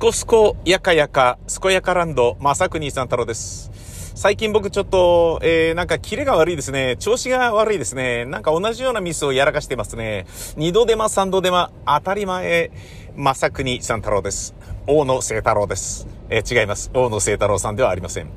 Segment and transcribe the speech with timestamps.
[0.00, 3.70] こすこやかやか、すこやかランド、まさくにさん太郎です。
[4.14, 6.96] 最近僕ちょっと、えー、なんかキレが悪いですね。
[6.98, 8.24] 調子が悪いですね。
[8.24, 10.24] なんか同じようなミスをやらかしてますね。
[10.56, 12.70] 二度手間三度手間、当たり前、
[13.14, 14.54] まさくにさん太郎です。
[14.86, 16.08] 大野聖太郎です。
[16.30, 16.90] えー、違います。
[16.94, 18.30] 大野聖太郎さんではありません。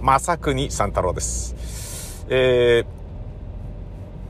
[0.00, 2.24] まさくにさん太郎です。
[2.30, 2.86] え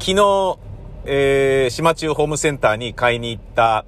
[0.01, 0.59] ー、昨日、
[1.05, 3.85] えー、島中ホームセンターに買いに行った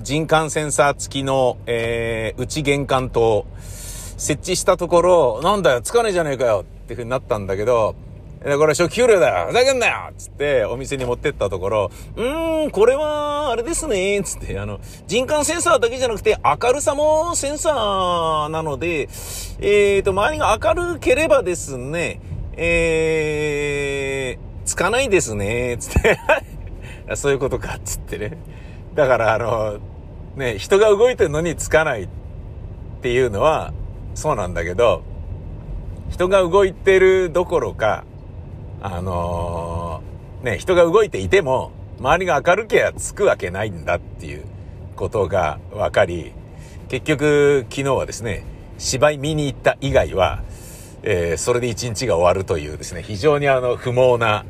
[0.00, 7.94] 人感センサー付きの、えー、内玄関灯、設置したところ、なんだよ、つかねえじゃねえかよっていう風になったんだけど、
[8.42, 19.08] これ初期不良だよふざけんなよつって、お店に持ってったところ、うーん、これは、あれですねつって、あの、人感センサーだけじゃなくて、明るさもセンサーなので、
[19.58, 22.20] えーと、周りが明るければですね、
[22.56, 26.18] えー、つかないですねつって、
[27.16, 28.38] そういうことか、つってね。
[28.96, 29.78] だから、あの、
[30.36, 32.08] ね、人が動いてるのにつかないっ
[33.02, 33.74] ていうのは、
[34.14, 35.04] そうなんだけど、
[36.10, 38.04] 人が動いてるどころか、
[38.80, 44.44] あのー、ね、人が動いていても、周りが明るけやつくわけないんだっていう
[44.96, 46.32] ことが分かり、
[46.88, 48.44] 結局、昨日はですね、
[48.78, 50.42] 芝居見に行った以外は、
[51.02, 54.46] えー、それで一日が終わるというですね、非常にあの、不毛な、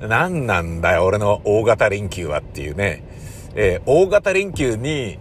[0.00, 3.04] 何なんだよ、俺の大型連休はっていうね、
[3.54, 5.18] えー、大型連休に、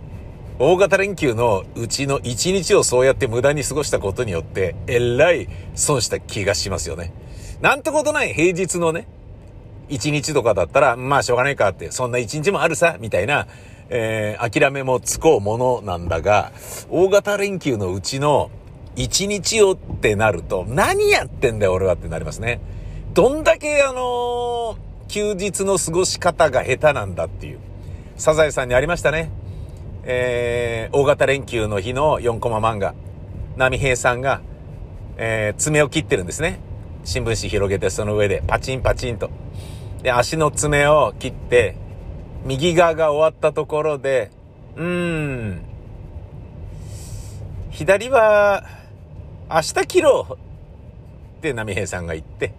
[0.59, 7.13] 大型連休のうちの一日をそうやって無駄に過ごしたことによって、えらい損した気がしますよね。
[7.61, 9.07] なんてことない平日のね、
[9.89, 13.47] 一日とかだったら、まあしょうがないかって、そんな一日もあるさ、みたいな、
[13.89, 16.51] えー、諦めもつこうものなんだが、
[16.89, 18.49] 大型連休のうちの
[18.95, 22.59] 一日をってなると、何やってんだよ俺はってなりますね。
[23.13, 27.59] どんだけあのー、休日の過ごし方が下手なんだっていう。
[28.23, 29.29] サザエさんにありましたね。
[30.03, 32.95] えー、大型連休の日の4コマ漫画。
[33.57, 34.39] 波平さんが、
[35.17, 36.61] えー、爪を切ってるんですね。
[37.03, 39.29] 新聞紙広げてその上でパチンパチンと。
[40.03, 41.75] で、足の爪を切って、
[42.45, 44.31] 右側が終わったところで、
[44.77, 45.61] うーん、
[47.71, 48.63] 左は、
[49.49, 50.33] 明日切ろう
[51.39, 52.53] って波平さんが言って、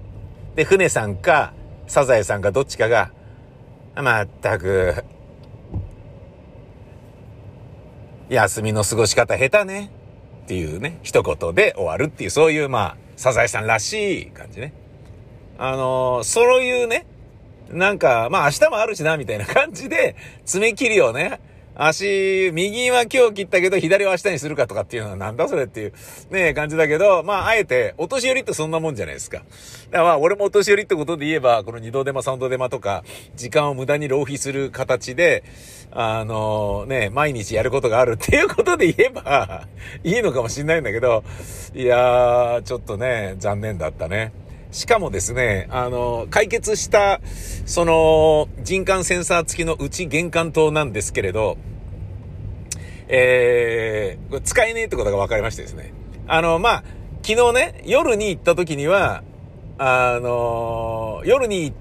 [0.57, 1.55] で、船さんか、
[1.87, 3.13] サザエさんかどっちかが、
[3.95, 5.07] まったく、
[8.35, 9.91] 休みの過ごし方下手ね。
[10.45, 14.75] っていうね、一言で終わるっていう、そういう、まあ、サザエさんらしい感じね。
[15.57, 17.07] あのー、そういうね、
[17.71, 21.41] なんか、まあ明日もあるしな、みたいな感じで、爪切りをね、
[21.77, 25.93] 足、右は今日切ったけど、左は明日にするかとかっていうのはなんだそれっていう、
[26.31, 29.39] ね感じだけど、まあ、あえて、お年寄りってそんなもんじゃないですか。
[29.39, 29.49] だか
[29.99, 33.03] らまあ、俺もお年寄りってことで言えば、この二度手間三度手間とか、
[33.35, 35.43] 時間を無駄に浪費する形で、
[35.91, 39.67] あのね、毎日やることがあるっていうことで言えば、
[40.05, 41.25] いいのかもしんないんだけど、
[41.75, 44.33] いやー、ちょっとね、残念だったね。
[44.75, 47.21] しかもですね、あの、解決した、
[47.65, 51.57] その、人感センサー付きの内玄関灯なんですけれど、
[53.07, 55.95] えー、使えねえってことが分かりましてですね。
[56.27, 56.85] あの、まあ、
[57.23, 59.23] 昨日ね、夜に行った時には、
[59.79, 61.73] あの、夜に、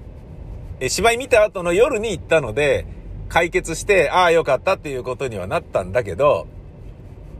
[0.86, 2.86] 芝居見た後の夜に行ったので、
[3.28, 6.46] 解決して、ああ、よかったっていうことにはなったんだけど、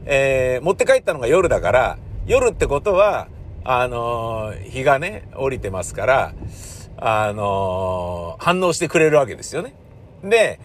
[0.03, 3.29] えー、持って帰ったのが夜だから、夜ってことは、
[3.67, 6.33] あのー、日がね、降りてますから、
[6.97, 9.73] あのー、反応してくれるわけですよね。
[10.23, 10.59] で、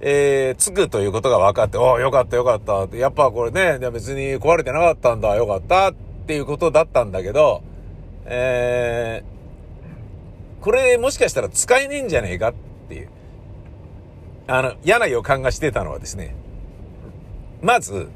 [0.00, 2.84] えー、つくということが分かって、およかったよかった。
[2.86, 5.92] って、やっぱこれね、別に壊れてなかったんだ、よかった。
[5.92, 5.94] っ
[6.26, 7.62] ていうことだったんだけど、
[8.24, 12.54] えー、これもしかしたら使えねえんじゃねえかっ
[12.88, 13.08] ていう、
[14.48, 16.34] あの、嫌な予感がしてたのはですね、
[17.60, 18.08] まず、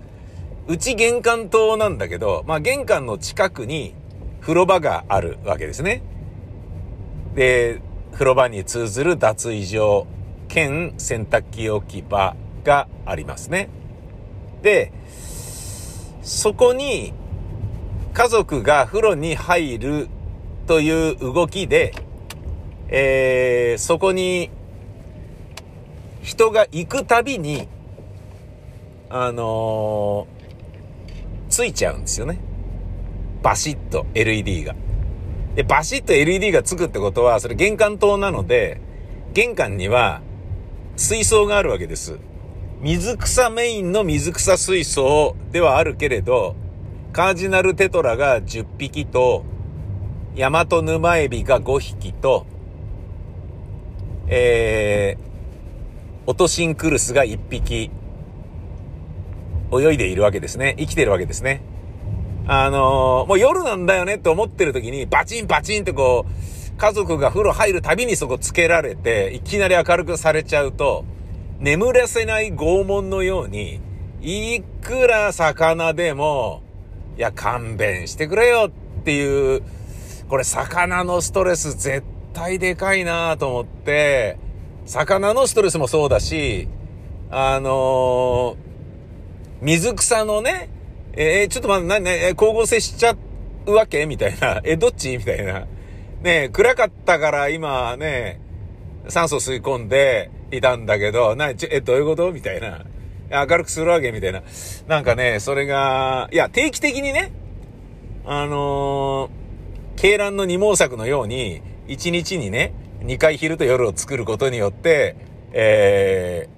[0.66, 3.94] 内玄関灯なんだけど、まあ玄関の近くに
[4.46, 6.02] 風呂場があるわけですね。
[7.34, 10.06] で、風呂場に通ずる脱衣所
[10.46, 13.68] 兼洗濯機置き場がありますね。
[14.62, 14.92] で、
[16.22, 17.12] そこに
[18.14, 20.08] 家族が風呂に入る
[20.68, 21.92] という動きで、
[22.86, 24.50] えー、そこに
[26.22, 27.66] 人が行くたびに、
[29.10, 30.36] あのー
[31.48, 32.38] ついちゃうんですよね。
[33.46, 34.74] バシッと LED が。
[35.54, 38.80] で、バシッと LED がつくってことは、それ玄関灯なので、
[39.34, 40.20] 玄関には
[40.96, 42.18] 水槽があるわけです。
[42.80, 46.56] 水草メインの水草水槽ではあるけれど、
[47.12, 49.44] カージナルテトラが10匹と、
[50.34, 52.46] ヤマトヌマエビが5匹と、
[54.26, 57.92] えー、オトシンクルスが1匹、
[59.72, 60.74] 泳いでいるわけですね。
[60.80, 61.75] 生きてるわけですね。
[62.48, 71.04] あのー、もう夜なんだよねって思ってる時に、バチンバチンってこう、家族が風呂入るたびにそこつけられて、いきなり明るくされちゃうと、
[71.58, 73.80] 眠らせない拷問のように、
[74.20, 76.62] いくら魚でも、
[77.16, 79.62] いや、勘弁してくれよっていう、
[80.28, 84.38] これ魚のストレス絶対でかいなと思って、
[84.84, 86.68] 魚のストレスもそうだし、
[87.30, 88.56] あのー、
[89.62, 90.68] 水草のね、
[91.16, 93.16] えー、ちょっとま、な、な、光合成しちゃ
[93.66, 94.04] うわけ？
[94.06, 94.60] みたいな。
[94.64, 95.16] え、どっち？
[95.16, 95.66] みたいな。
[96.22, 98.40] ね暗かったから今ね、
[99.08, 102.30] 酸素吸い込んでいたんだけど、な、ちえ、どういうこと？
[102.32, 102.84] みたいな。
[103.30, 104.12] 明るくするわけ？
[104.12, 104.42] みたいな。
[104.86, 107.32] なんかね、それが、いや、定期的にね、
[108.24, 112.72] あのー、鶏卵の二毛作のように、一日にね、
[113.02, 115.16] 二回昼と夜を作ることによって、
[115.52, 116.48] え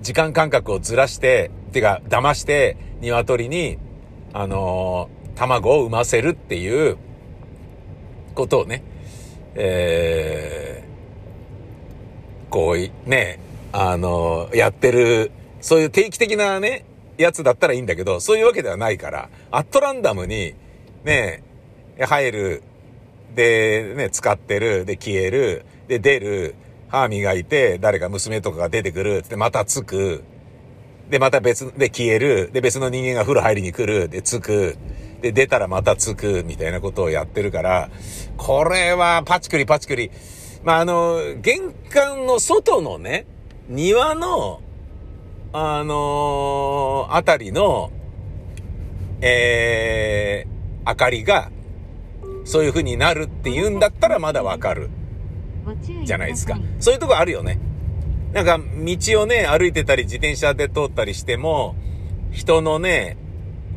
[0.00, 3.78] ー、時間感覚をずらして、てか、騙して、鶏に、
[4.32, 6.96] あのー、卵を産ませるっていう
[8.34, 8.82] ことをね、
[9.54, 13.40] えー、こう、ね、
[13.72, 16.84] あのー、やってるそういう定期的なね、
[17.16, 20.54] やつだったらいいんだけど、そういうわけではないから、アットランダムに、
[21.04, 21.42] ね、
[22.00, 22.62] 入る、
[23.34, 26.54] で、ね、使ってる、で、消える、で、出る、
[26.88, 30.22] 歯磨いて、誰か娘とかが出てくる、で、またつく、
[31.10, 34.76] で、また別、で、消える、で、別の人間が風呂入りに来る、で、つく、
[35.22, 37.90] で、出たらまたつく、みたいなことをやってるから、
[38.36, 40.10] これはパチクリパチクリ。
[40.62, 43.26] まあ、あの、玄関の外のね、
[43.68, 44.60] 庭の、
[45.52, 47.90] あのー、あたりの、
[49.20, 51.50] えー、明かりが、
[52.44, 54.90] そういう風になるって言うんだったらまだわかる。
[56.04, 56.58] じゃないですか。
[56.80, 57.58] そういうとこあるよね。
[58.32, 61.74] なんか、道をね、歩いてたり、自転車で通ったりしても、
[62.30, 63.16] 人のね、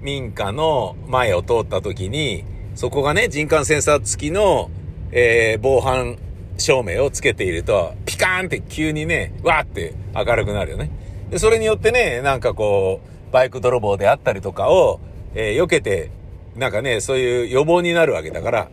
[0.01, 2.43] 民家の前を通った時に、
[2.75, 4.69] そこがね、人感センサー付きの、
[5.11, 6.17] えー、防犯
[6.57, 10.89] 照明をつけていると、ピカーンって急にね、わーって明るくなるよね。
[11.29, 12.99] で、それによってね、なんかこ
[13.29, 14.99] う、バイク泥棒であったりとかを、
[15.33, 16.11] えー、避けて、
[16.55, 18.69] なんかね、そういう予防になるわけだから、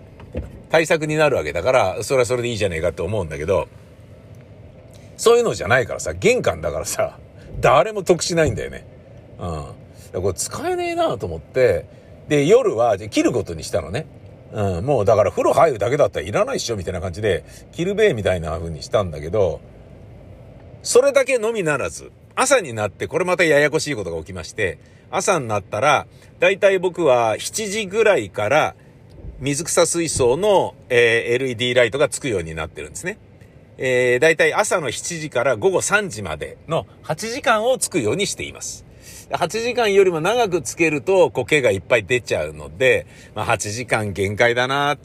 [0.70, 3.68] 対策になるわけだから、それはそれでいいじゃねえかって思うんだけど、
[5.18, 7.18] そういうのじゃないからさ、玄関だからさ、
[7.60, 8.86] 誰も得しないんだよね。
[9.38, 10.22] うん。
[10.22, 11.84] これ使えねえなと思って、
[12.28, 14.06] で、夜は切ることにしたのね。
[14.52, 19.60] うん、もうだから風呂入るだけだったらいらないっしょみたいな感じで、切るべえみたいな風にしたんだけど、
[20.82, 24.78] それだけのみならず、朝になってこれまたややこしいことが起きまして、
[25.10, 26.06] 朝になったら、
[26.38, 28.74] だいたい僕は7時ぐらいから
[29.40, 33.18] 水草水槽の、えー、LED ライトがつくようになってるんですね。
[33.78, 38.84] えー、だいたい朝の7時から午後3時までの8時間をつくようにしています。
[39.30, 44.98] 8時間よりも長くつけると苔がいっぱい出ちゃうので、まあ、8時間限界だな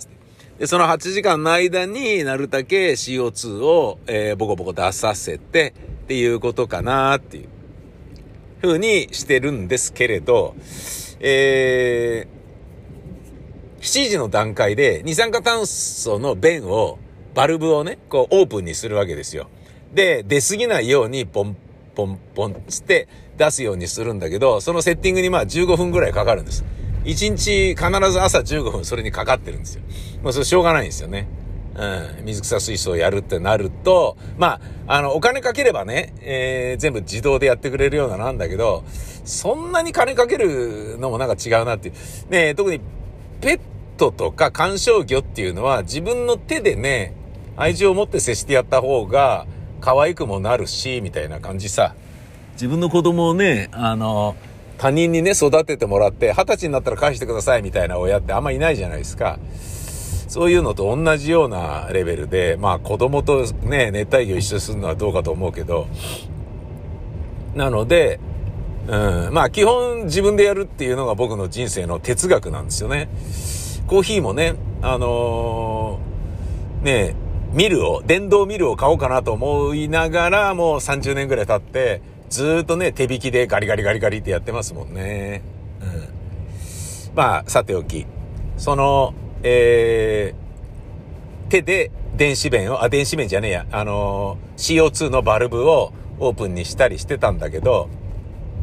[0.57, 5.73] で、その8時間の間になるだけ CO2 を、えー、ボコボコ出させて、
[6.03, 7.49] っていうことかなっていう
[8.61, 10.55] 風にしてるんですけれど、
[11.19, 16.99] えー、7時の段階で二酸化炭素の弁を、
[17.33, 19.49] バルブをね、こうオープンにするわけですよ。
[19.93, 21.55] で、出過ぎないようにポン
[21.95, 23.07] ポンポンつって
[23.37, 26.63] 出すようにするんだけど、そのセッティングにまあ15分ぐらいかかるんです。
[27.05, 29.83] 1日必ず朝15分それにかかってるんですよ。
[30.23, 31.27] まあそれしょうがないんですよね。
[31.75, 38.83] うん、水草水槽をやるってなると、まあ、あの、お金かければね、えー、全部自動でやってくれるようななんだけど、
[39.25, 41.95] そんなに金かけるのもなんか違うなっていう。
[42.31, 42.79] ね特に、
[43.41, 43.59] ペッ
[43.97, 47.15] トとか観賞魚っていうのは自分の手でね、
[47.55, 49.45] 愛情を持って接してやった方が
[49.81, 51.95] 可愛くもなるし、みたいな感じさ。
[52.53, 54.35] 自分の子供をね、あの、
[54.77, 59.39] 他人にね、育ててもらって、二十歳になったら返してくださいみたいな親ってあんまいないじゃないですか。
[60.27, 65.87] そういうのと同じようなレベルで、まあ子供とね、熱帯魚一緒にするのはどうかと思うけど、
[67.53, 68.19] なので、
[68.87, 73.09] うん、まあ基本自分でやるっていうのが僕の人生の哲学なんですよね。
[73.85, 77.15] コーヒーもね、あのー、ね、
[77.53, 85.43] ミルを、電動ミルを買おうかなと思いながら、もう30年ぐらい経って、ずっとね、手引きでガリガリガリガリってやってますもんね。
[85.81, 87.15] うん。
[87.15, 88.07] まあ、さておき、
[88.57, 97.87] その、えー、手で電子弁を、あ、電子弁じゃねえや、あのー、CO2 のバルブをオープンにしたりしてたんだけど、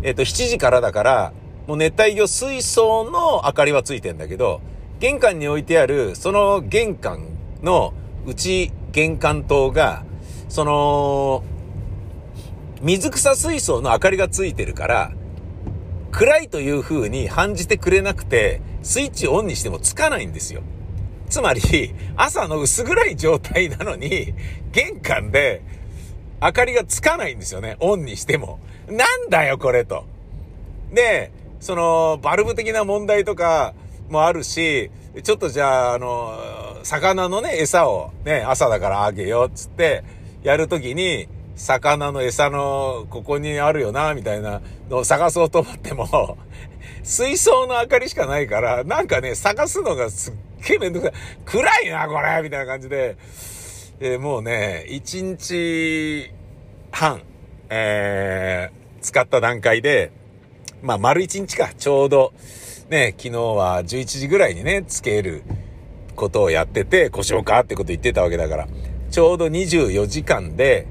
[0.03, 1.33] えっ、ー、と、7時からだから、
[1.69, 4.61] もう熱帯魚水槽の明かりはついてんだけど、
[4.99, 7.95] 玄関に置いてある、その玄関の
[8.27, 10.05] 内玄関灯が、
[10.49, 11.45] その、
[12.83, 15.12] 水草水槽の明かりがついてるから、
[16.11, 20.62] 暗いという風に感じてくれなくて、スイッチオンにしてもつかないんですよ。
[21.29, 21.61] つまり、
[22.17, 24.35] 朝の薄暗い状態なのに、
[24.73, 25.62] 玄関で
[26.43, 27.77] 明かりがつかないんですよね。
[27.81, 28.59] オンにしても。
[28.89, 30.05] なんだよ、これと。
[30.93, 33.75] で、その、バルブ的な問題とか
[34.09, 34.91] もあるし、
[35.23, 40.05] ちょっとじゃあ、あの、魚のね、餌をね、朝だからあげよう、つって、
[40.43, 46.39] やるときに、魚の餌のここにあるよな、みたいなのを探そうと思っても、
[47.05, 50.35] 水槽の明かりしかないから、なんかね、探すのがすっ
[50.67, 51.15] げえめんどくさい。
[51.45, 53.17] 暗いな、これみたいな感じで、
[54.01, 56.31] えー、もうね、1日
[56.91, 57.23] 半、
[57.69, 60.13] えー、使った段階で、
[60.83, 62.33] まあ、丸1日か、ちょうど、
[62.89, 65.43] ね、昨日は11時ぐらいにね、つける
[66.21, 68.69] ことをやってて、故障かってこと言ってたわけだから、
[69.11, 70.87] ちょうど24時間で、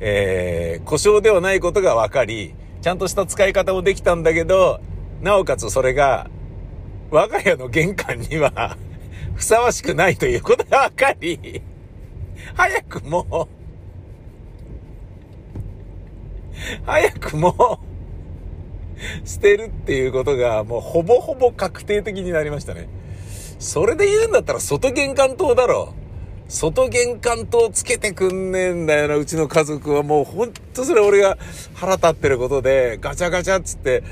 [0.00, 4.80] えー、故障ではないことが分かり、ちゃんとした使い方もできたんだけど、
[5.22, 6.28] なおかつそれが、
[7.10, 8.76] 我が家の玄関には
[9.34, 11.62] ふさわしくないということが分かり、
[12.54, 13.48] 早くも
[16.84, 17.78] 早くも
[19.24, 22.88] 捨てるっていうことがもうほぼほぼ確定的になりましたね。
[23.64, 25.94] それで言うんだったら外玄関灯だろ。
[26.48, 30.02] 外玄関灯つけてくんねえんだよな、うちの家族は。
[30.02, 31.38] もうほんとそれ俺が
[31.72, 34.04] 腹立ってることで、ガチャガチャっつって、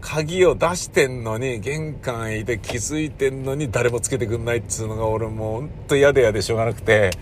[0.00, 7.12] 鍵を出してんのに、玄関へいて気づいてんのに誰もつけてくんないっつうのが俺もうほんと嫌で嫌でしょうがなくて、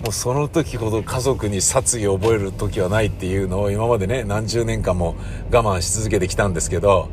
[0.00, 5.16] もうその時ほど家族に殺意を覚える時はないっていうのを今までね、何十年間も
[5.50, 7.08] 我慢し続けてきたんですけど、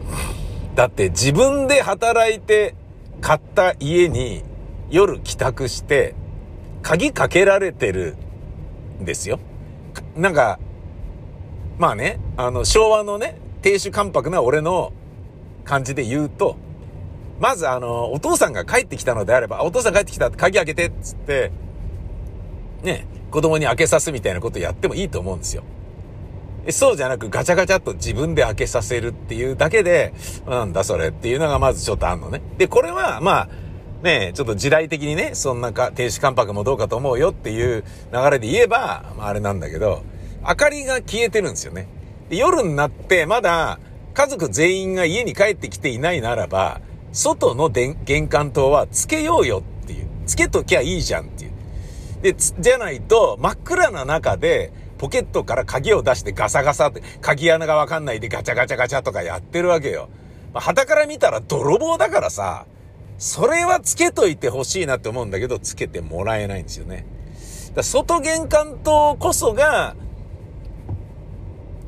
[0.75, 2.75] だって自分で働いて
[3.21, 4.43] 買った家に
[4.89, 6.15] 夜帰宅して、
[6.81, 8.17] 鍵かけられてる
[9.01, 9.39] んですよ。
[10.15, 10.59] なんか、
[11.77, 14.91] まあね、あの、昭和のね、亭主関白な俺の
[15.63, 16.57] 感じで言うと、
[17.39, 21.51] まずあの、お父さんが帰ってきたのであれば、お父さん帰ってきたって鍵開けてっつって、
[22.83, 25.63] ね、子供に開けさすみたいなことやってもいいと思うんですよ。
[26.69, 30.13] そうじゃなくガチャガチャっと自分で開けさせるっていうだけで、
[30.45, 32.41] なんだそれっていうのがまずちょっとあんのね。
[32.57, 33.49] で、これはまあ、
[34.03, 40.03] ね、ちょっと時代的にね、そんなか、停止関白もどうかと思うよっていう流れで言えば、まああれなんだけど、
[40.47, 41.87] 明かりが消えてるんですよね。
[42.29, 43.79] で夜になってまだ
[44.13, 50.07] 家族全員が家に帰ってきていないならば、外の玄関灯はつけようよっていう。
[50.25, 51.51] つけときゃいいじゃんっていう。
[52.21, 60.09] で、じゃないと真っ暗な中でポケットから鍵を出してガサガサって、鍵穴がわかんないでガチャガチャガチャとかやってるわけよ。
[60.53, 62.67] まあ、旗から見たら泥棒だからさ、
[63.17, 67.07] それはつけといてほしいなって思うんだけど、つけてもらえないんですよね。
[67.73, 69.95] だ外玄関灯こそが、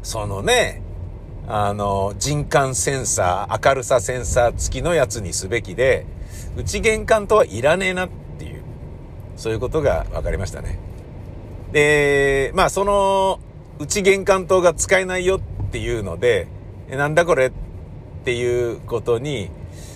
[0.01, 0.81] そのね、
[1.47, 6.07] あの、人感センサー、明るさセンサー付きのやつにすべきで、
[6.55, 8.63] 内玄関灯はいらねえなっていう、
[9.37, 10.92] そういうことが分かりましたね。
[11.73, 13.39] で、まあその、
[13.79, 16.47] 内玄関灯が使えないよっていうので、
[16.89, 17.47] なんだこれ？
[17.47, 17.51] っ
[18.23, 19.49] ていうことに、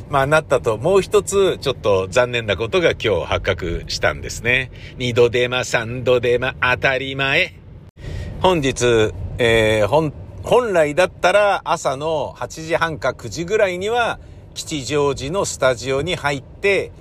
[0.09, 4.71] まあなったと、もう一つちょっと残念なことが今日発覚したんですね。
[4.97, 7.53] 二度手間、三度手間、当たり前。
[8.41, 14.19] 本日、えー、本、本来だったら朝の8時半か9時ぐらいには
[14.55, 16.91] 吉祥寺のスタジオに入って、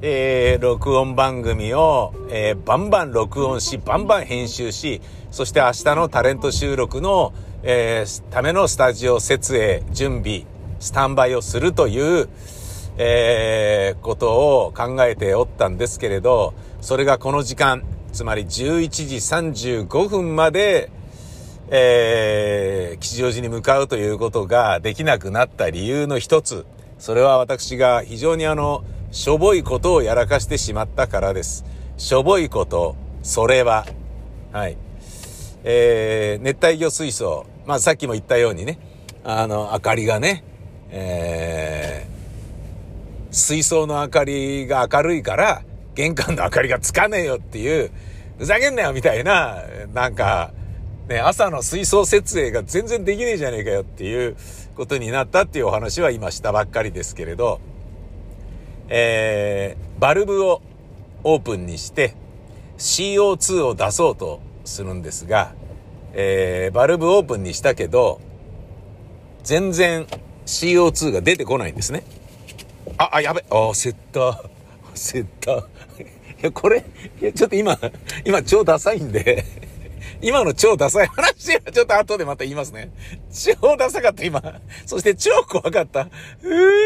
[0.00, 5.00] えー、録音番組を、えー、バンバン録音し、バンバン編集し、
[5.32, 7.32] そして明日のタレント収録の、
[7.64, 10.44] えー、ためのスタジオ設営、準備、
[10.78, 12.28] スタンバイをするという、
[12.96, 19.16] えー、ことを考えておったんですけれど、それがこの時間、つまり11時
[19.86, 20.92] 35分まで、
[21.70, 26.66] えー、吉祥寺に向かうということができなくなった理由の一つ、
[27.00, 31.64] それは私が非常にあの、しょぼいことをやらかしてしまったからです。
[31.96, 33.86] しょぼいこと、それは、
[34.52, 34.76] はい。
[35.64, 38.78] えー、熱帯魚水槽、まあさっきも言ったようにね、
[39.24, 40.44] あの、明かりがね、
[40.90, 45.62] えー、水槽の明かりが明るいから、
[45.94, 47.90] 玄関の明かりがつかねえよっていう、
[48.38, 50.52] ふざけんなよみたいな、なんか、
[51.08, 54.36] ね、朝の水槽設営が全然できねえじゃねえかよっていう
[54.76, 57.60] ことになったっていうお話は今したばっかりですけれど、
[58.88, 60.62] えー、バルブを
[61.24, 62.14] オープンにして
[62.78, 65.52] CO2 を出そうとするんですが、
[66.12, 68.20] えー、バルブオープンにしたけど、
[69.42, 70.06] 全然
[70.46, 72.04] CO2 が出てこないんですね。
[72.96, 73.44] あ、あ、やべ。
[73.50, 74.50] あ、セッター。
[74.94, 75.60] セッター。
[75.60, 75.64] い
[76.42, 76.84] や、これ、
[77.20, 77.78] いや、ちょっと今、
[78.24, 79.44] 今超ダサいんで
[80.20, 82.90] 今の超ダサい話はちょっと後でまた言いますね。
[83.32, 84.42] 超ダサかった今。
[84.86, 86.02] そして超怖かった。
[86.02, 86.06] う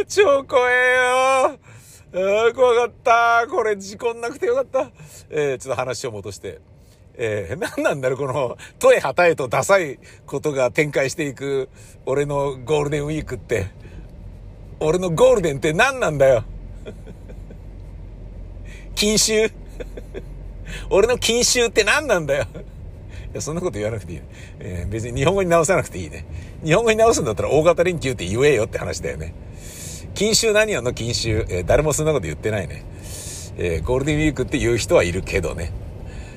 [0.02, 2.54] ー、超怖えよー。
[2.54, 3.46] 怖かった。
[3.48, 4.90] これ事故んなくてよかった。
[5.30, 6.60] えー、ちょっと話を戻して。
[7.14, 11.68] えー、何なんだろう、この、トエハタエとダサいことが展開していく、
[12.06, 13.66] 俺のゴールデンウィークって。
[14.80, 16.44] 俺のゴールデンって何なんだよ。
[18.94, 19.52] 禁酒？
[20.90, 22.46] 俺の禁酒って何なんだよ。
[23.32, 24.24] いや、そんなこと言わなくていい、ね。
[24.58, 26.26] えー、別に日本語に直さなくていいね。
[26.64, 29.34] 日本語に直すんだったら大型連休って言えよって話だよね。
[30.14, 31.46] 禁酒何やの禁酒。
[31.48, 32.84] えー、誰もそんなこと言ってないね。
[33.56, 35.72] えー、ゴールデンウィークって言う人はいるけどね。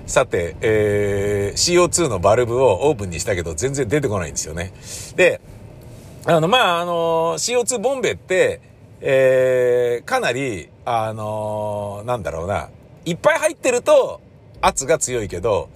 [0.06, 4.72] さて、えー、CO2 のバルブをオープンにしたけど全然出てこないんですよね。
[5.16, 5.42] で、
[6.26, 8.62] あの、まあ、あの、CO2 ボンベって、
[9.02, 12.70] えー、かなり、あのなんだろうな、
[13.06, 14.22] いっぱい入ってると
[14.62, 15.70] 圧が強いけど、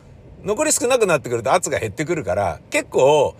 [0.43, 3.35] 残り少なくなってくると圧が減ってくるから、結構、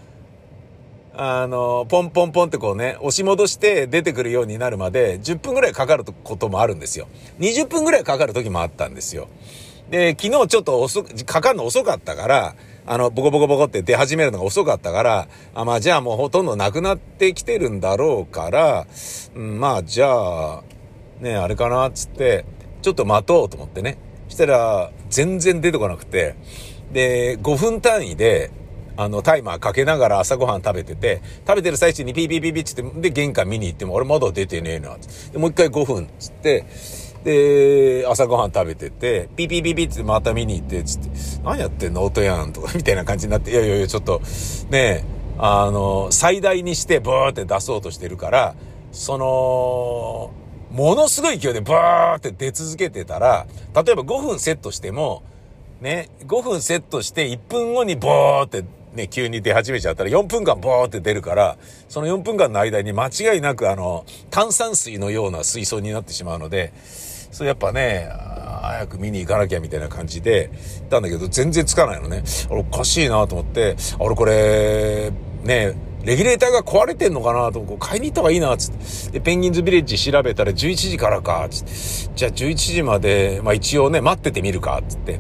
[1.22, 7.10] あの、ポンポンポンってこうね、押し戻して出てくるようになるまで10分ぐらいかかることもあるんですよ。
[7.40, 9.28] 20分ぐらいかかる時もあったんですよ。
[9.90, 18.88] で、昨日ちょっと遅、かかるの遅かったから、あの、ボコボコボコって出始めるのが遅かったから、あまあじゃあもうほとんどなくなってきてるんだろうから、
[19.36, 20.64] うん、まあじゃあ、
[21.20, 22.46] ね、あれかなつって、
[22.82, 23.98] ちょっと待とうと思ってね。
[24.30, 26.36] したら、全然出てこなくて、
[26.94, 28.52] で、5分単位で、
[29.00, 34.98] あの、タイマーかけながら朝ごはん食べてて、食べてる最中にピーピーピーピーってって、で、玄関見に行っても、俺まだ出てねえな。
[35.32, 36.66] で、もう一回5分つって、
[37.24, 41.10] で、朝ごはん食べてて、ピーピーピーピーってまた見に行って、つって、
[41.46, 42.04] 何やってんの？
[42.04, 44.22] 音やんとか、 みたいな感じになって、いやいやいや、ちょっと、
[44.70, 45.04] ねえ
[45.38, 48.56] あの、最大にしてブーって出そうとしてるから、
[48.92, 50.32] その、
[50.72, 55.24] ものすごい勢いでブーって出続けてたら、例えば5分セットしても、
[55.80, 58.66] ね、5分セットして1分後にボーって
[59.00, 66.74] ね、急に出始めちゃったら4分間ボーって出るから、その4分間の間に間違いなくあの、炭酸水のような水槽になってしまうので、
[67.32, 68.10] それやっぱね、
[68.62, 70.50] 早く見に行かなきゃみたいな感じで、
[70.82, 72.24] 行ったんだけど全然つかないのね。
[72.50, 75.12] あれおかしいなと思って、あれこれ、
[75.44, 79.20] ね、レギュレーターが壊れてんのかなと、こう買いに行った方がいいな、つって。
[79.20, 82.12] で、ペンギンズビレッジ調べたら11時からか、つって。
[82.16, 85.20] じゃあ11時まで、まあ一応ね、待っててみるか、つって。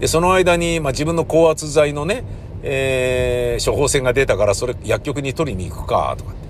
[0.00, 2.24] で、その間に、まあ自分の高圧剤のね、
[2.62, 6.42] えー、処方箋が出たから、それ薬局に取りに行くか、とかって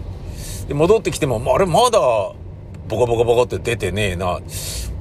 [0.68, 1.98] で、戻ってきても、あれまだ、
[2.88, 4.40] ボコボコボコって出てねえな。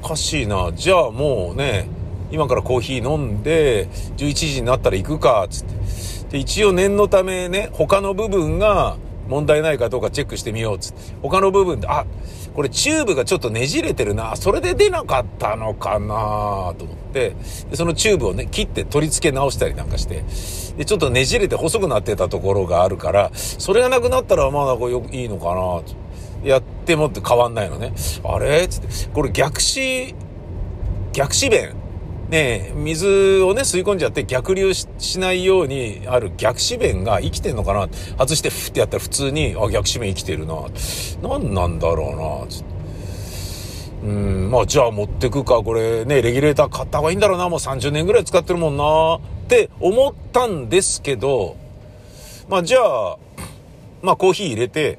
[0.04, 0.72] おかしいな。
[0.74, 1.88] じゃあもうね、
[2.32, 5.76] 今からコーヒー飲んで、11時になったら行くか、つって。
[6.32, 8.98] で、一応念のためね、他の部分が
[9.28, 11.14] 問題ないかどうかチェックしてみよう、つって。
[11.22, 12.06] 他の部分で、あ、
[12.56, 14.36] これチューブがちょっとねじれてるな。
[14.36, 16.74] それで出なかったのかな。
[16.78, 17.36] と思って、
[17.74, 20.24] そのチューブをね、切って取り付け直したりなんかして、
[20.78, 25.82] で、ちょっとねじれて細くなってたところがあるから、それがなくなったらまだこれいいのかな。
[26.50, 27.94] やってもって変わんないのね。
[28.24, 28.68] あれ？
[28.68, 30.16] つって、これ逆視、
[31.14, 31.76] 逆視弁。
[32.32, 40.56] ね水をね、吸い込んじゃって逆流しないようにある逆止弁が生きてんのかな外してフってやったら普通に、あ、逆止弁生きてるな。
[41.22, 42.48] 何なんだろうな。
[42.48, 42.72] つって。
[44.04, 51.56] うん、まあじゃあ持ってくか、これね、レギュレーター買った方がいいんだろうな、もう30年ぐらい使ってるもんな、って思ったんですけど、
[52.50, 53.18] まあじゃあ、
[54.02, 54.98] まあコーヒー入れて、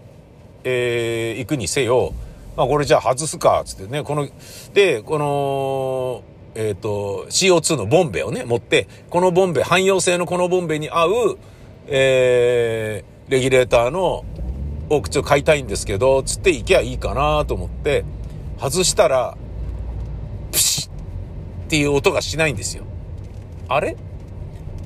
[0.62, 2.14] えー、行くにせよ、
[2.56, 4.28] まあこれじゃあ外すか、つってね、この、
[4.72, 6.22] で、この、
[6.54, 11.38] えっ、ー、と、CO2 のボンベをね、持って、このボンベ、汎用性のこのボンベに合う、
[11.86, 14.24] えー、レギュレーターの
[14.90, 18.04] をちょっと買いたいんですけど、つって行きゃいいかなと思って、
[18.58, 19.36] 外したら、
[20.50, 20.94] プシッっ
[21.68, 22.84] ていう音がしないんですよ。
[23.68, 23.96] あれ？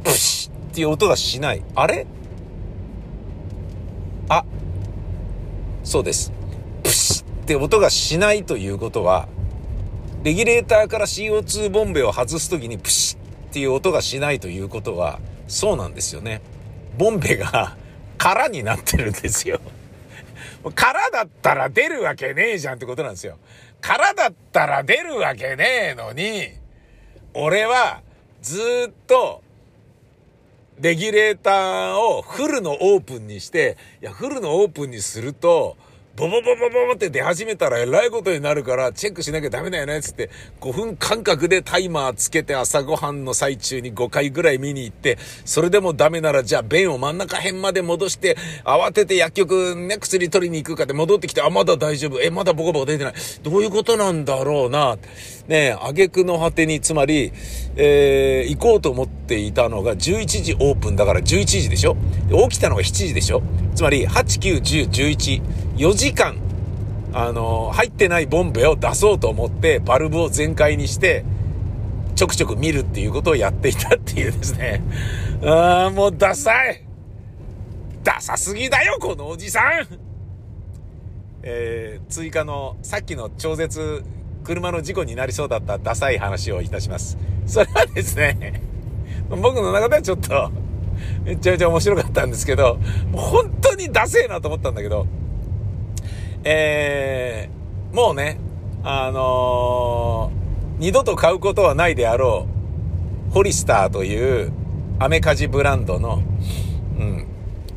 [0.04, 1.62] プシッっていう音がしない。
[1.74, 2.06] あれ？
[4.28, 4.44] あ、
[5.82, 6.32] そうです。
[6.84, 9.28] プシッって音がしないということは、
[10.26, 16.40] レギュレーターから CO2 ボンベを外す時にプシッっていう音がしないということは、そうなんですよね。
[16.98, 17.76] ボンベが
[18.18, 19.60] 空になってるんですよ。
[20.74, 23.38] 空だったら出るわけねえじゃんってことなんですよ。
[23.80, 26.48] 空だったら出るわけねえのに、
[27.32, 28.00] 俺は
[28.42, 28.58] ず
[28.90, 29.44] っと
[30.80, 35.76] レギュレーターをフルのオープンにして、いや、フルのオープンにすると、
[36.16, 40.30] ボボボボボボって出始めたらえらいことになるからチェックしなきゃダメだよね、つって、
[40.62, 52.18] 5分間隔でタイマーつけて朝ごはんの最中に5回ぐらい見に行って、それでもダメならじゃあ便を真ん中辺まで戻して、慌てて薬局ね、薬取りに行くかで戻ってきて、あ、まだ大丈夫。
[52.22, 53.14] え、まだボコボコ出てない。
[53.42, 54.96] どういうことなんだろうな。
[55.48, 57.30] ねえ、挙句の果てに、つまり、
[57.76, 61.94] えー、行こうと思っていたのが11時オープンだから11時でしょ？
[62.48, 63.42] 起きたのが7時でしょ？
[63.74, 66.36] つまり、8、9、10、11、4時間、
[67.12, 71.24] あの、入ってないボンベを出そうと思って、バルブを全開にして、
[72.14, 74.82] ちょくちょく見るっていうことをやっていたっていうですね。
[75.44, 76.82] ああ、もうダサい
[78.02, 79.86] ダサすぎだよ、このおじさん
[81.42, 84.02] えー、追加の、さっきの超絶
[84.44, 87.18] 車の事故になりそうだったダサい話をいたします。
[87.46, 88.62] それはですね、
[89.28, 90.50] 僕の中ではちょっと、
[91.24, 92.78] めちゃめちゃ面白かったんですけど、
[93.10, 95.06] もう本当にダセえなと思ったんだけど、
[96.48, 98.38] えー、もうね、
[98.84, 102.46] あのー、二度と買うことはないであろ
[103.30, 104.52] う、ホリスターという
[105.00, 106.22] アメカジブランドの、
[107.00, 107.26] うん、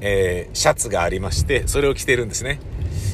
[0.01, 2.59] えー、シャツがありまして、それを着てるんですね。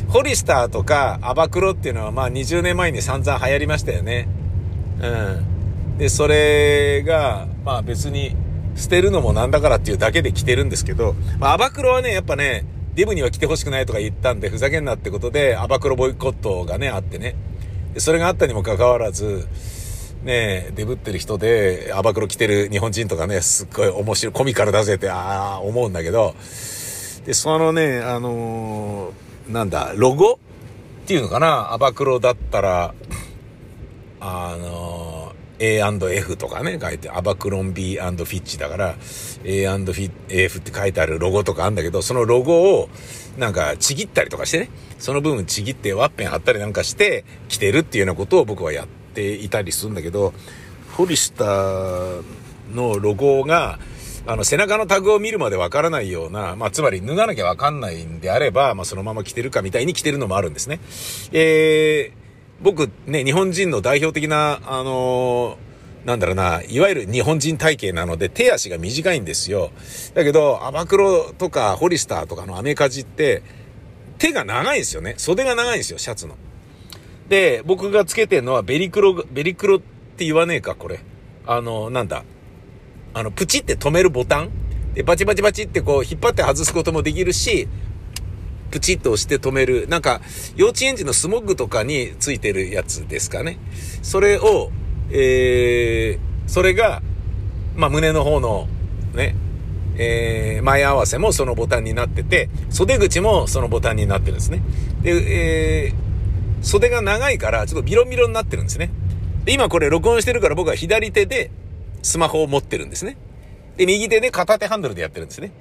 [0.10, 4.28] ホリスターとかアバクロっていうのはまあ20年前に散々流行りましたよね。
[5.02, 5.98] うん。
[5.98, 8.36] で、それが、まあ別に
[8.76, 12.66] 捨てるのもなんだからっていうだけで着てるんですけど、まあアバクロはね、やっぱね、
[12.96, 17.36] デブには来てほしくないとか言ったんで、ふざけんなってことで、アバクロボイコットがね、あってね。
[17.98, 19.48] それがあったにもかかわらず、
[20.24, 26.36] ねえデブってる人で、アバクロ着てる日本人とかね、すっごい面白い、コミカルだぜって、ああ、思うんだけど、
[27.26, 30.40] で、そのね、あのーなんだ、ロゴ
[31.04, 32.96] っていうのかなアバクロだったら、
[34.20, 35.25] あの、
[35.60, 38.96] A&F とかね、書いて、アバクロン B& フィッチだから、
[39.44, 42.90] A&F って書いてあるロゴとかあんだけど、そのロゴを、
[43.38, 50.34] なんか、ちぎったりとかしてね、その部分ちぎってワッペン貼ったりなんかして、着てるっていうようなことを僕はやっていたりするんだけど、
[50.96, 52.24] フォリスター
[52.74, 53.80] のロゴが、
[54.28, 60.80] あの、背中のタグを見るまでわからないような、まあ、つまり脱がなきゃわかんないんであれば、まあ、そのまま着てるかみたいに着てるのもあるんですね。
[61.32, 62.25] えー、
[62.62, 69.72] 僕ね、日本人の代表的な、あのー、なんだろうな、いわゆる日本人体型なので手足が短いんですよ。
[70.14, 73.44] だけど、アバクロとかホリスターとかのアメカジって、
[74.18, 75.16] 手が長いんですよね。
[75.18, 76.36] 袖が長いんですよ、シャツの。
[77.28, 81.00] で、僕がつけてるのはベリクロ、ベリクロって言わねえか、これ。
[81.46, 82.24] あの、なんだ。
[83.14, 84.52] あの、プチって止めるボタン
[84.94, 87.68] で、バチバチバチってこう、引っ張って外すこともできるし、
[88.72, 89.88] プチッと押して止める。
[89.88, 90.22] なんか、
[90.56, 93.58] 幼稚園児のスモッグとかについてるやつですかね。
[94.02, 94.72] それを、
[95.12, 97.02] えー、それが、
[97.76, 98.68] まあ、胸の方の、
[99.14, 99.36] ね、
[99.98, 104.62] えー、前合わせもそのボタンになってて、袖口もそのボタンになってるんですね。
[105.02, 105.12] で、
[105.88, 108.92] えー、袖が長いから、ちょっとビロビロになってるんですね。
[109.46, 111.52] で、今これ録音してるから僕は左手で、
[112.02, 113.18] スマホを持ってるんですね。
[113.78, 115.52] で、右手で片手ハンドルでやってるんですね。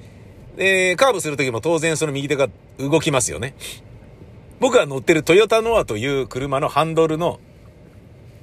[0.57, 3.55] で、カーブするときも当然その右手が動きますよね。
[4.61, 7.41] 僕が乗ってるトヨタノアという車のハンドルの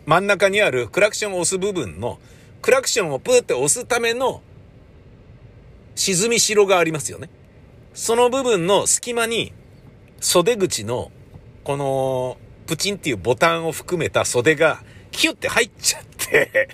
[0.06, 2.20] 真ん中にあるクラクションを押す部分の、
[2.62, 4.42] クラクションをプーって押すための
[5.96, 7.30] 沈みしろがありますよね。
[7.94, 9.54] その部分の隙間に
[10.20, 11.12] 袖口の
[11.64, 16.70] このプチンっていうボタンを含めた袖がキュッて入っちゃって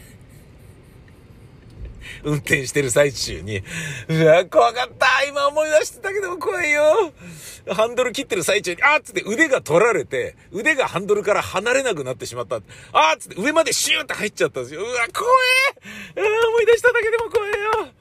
[2.24, 3.64] 運転してる最中に、
[4.08, 7.14] うわ、怖かった今思い出してたけども怖いよ
[7.70, 12.56] ハンドル切ってる最中に、あっつって腕が取られて、腕がハンドルから離れなくなってしまった。
[12.56, 12.60] あ
[13.16, 14.82] っつって上までシューって入っちゃったんですよ。
[14.82, 15.30] うわ、怖
[16.16, 17.98] えあ思い出しただけでも怖えよ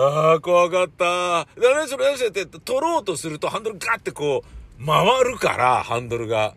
[0.00, 1.04] ああ、怖かった。
[1.04, 4.44] だね、それ、何してって、取ろうとするとハンドルガーってこ
[4.80, 6.54] う、回るから、ハンドルが。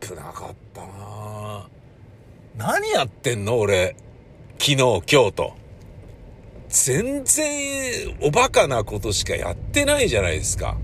[0.00, 1.66] 危なかったな
[2.56, 3.96] 何やってんの俺。
[4.58, 5.63] 昨日、今日と。
[6.74, 10.76] 全然おバカなことしかやってないじゃないですか。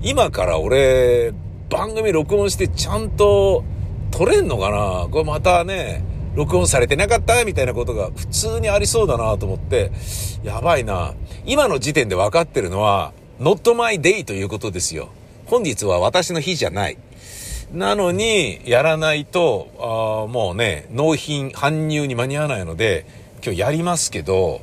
[0.00, 1.32] 今から俺、
[1.68, 3.64] 番組録音してちゃんと
[4.12, 5.08] 撮れんのかな？
[5.10, 6.04] これまたね、
[6.36, 9.90] 録音されてなかったみたいなことが普通にありそうだなと思って、
[10.44, 11.14] やばいな。
[11.44, 15.08] 今の時点で分かってるのは、not my day ということですよ。
[15.46, 16.96] 本日は私の日じゃない。
[17.72, 23.04] なのに、やらないと、あもうね、納品、搬入に間に合わないので、
[23.44, 24.60] 今日やりますけど、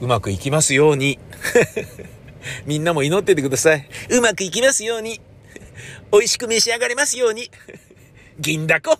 [0.00, 1.18] うまくいきますように。
[2.66, 3.88] みんなも祈っててください。
[4.10, 5.20] うまくいきますように。
[6.12, 7.50] 美味しく召し上がれますように。
[8.38, 8.98] 銀だこ。